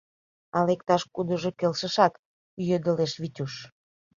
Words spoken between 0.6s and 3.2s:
иктаж-кудыжо келшышак?— ӱедылеш